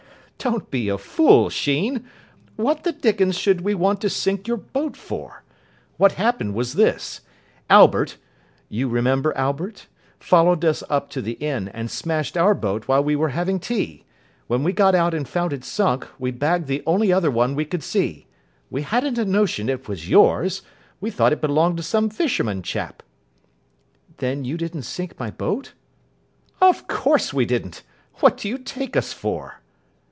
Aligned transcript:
"Don't 0.43 0.71
be 0.71 0.89
a 0.89 0.97
fool, 0.97 1.51
Sheen. 1.51 2.09
What 2.55 2.83
the 2.83 2.91
dickens 2.91 3.37
should 3.37 3.61
we 3.61 3.75
want 3.75 4.01
to 4.01 4.09
sink 4.09 4.47
your 4.47 4.57
boat 4.57 4.97
for? 4.97 5.43
What 5.97 6.13
happened 6.13 6.55
was 6.55 6.73
this. 6.73 7.21
Albert 7.69 8.17
you 8.67 8.89
remember 8.89 9.37
Albert? 9.37 9.85
followed 10.19 10.65
us 10.65 10.81
up 10.89 11.11
to 11.11 11.21
the 11.21 11.33
inn, 11.33 11.67
and 11.67 11.91
smashed 11.91 12.35
our 12.35 12.55
boat 12.55 12.87
while 12.87 13.03
we 13.03 13.15
were 13.15 13.29
having 13.29 13.59
tea. 13.59 14.03
When 14.47 14.63
we 14.63 14.73
got 14.73 14.95
out 14.95 15.13
and 15.13 15.29
found 15.29 15.53
it 15.53 15.63
sunk, 15.63 16.07
we 16.17 16.31
bagged 16.31 16.65
the 16.65 16.81
only 16.87 17.13
other 17.13 17.29
one 17.29 17.53
we 17.53 17.63
could 17.63 17.83
see. 17.83 18.25
We 18.71 18.81
hadn't 18.81 19.19
a 19.19 19.25
notion 19.25 19.69
it 19.69 19.87
was 19.87 20.09
yours. 20.09 20.63
We 20.99 21.11
thought 21.11 21.33
it 21.33 21.41
belonged 21.41 21.77
to 21.77 21.83
some 21.83 22.09
fisherman 22.09 22.63
chap." 22.63 23.03
"Then 24.17 24.43
you 24.43 24.57
didn't 24.57 24.83
sink 24.89 25.19
my 25.19 25.29
boat?" 25.29 25.73
"Of 26.59 26.87
course 26.87 27.31
we 27.31 27.45
didn't. 27.45 27.83
What 28.21 28.37
do 28.37 28.49
you 28.49 28.57
take 28.57 28.95
us 28.97 29.13
for?" 29.13 29.59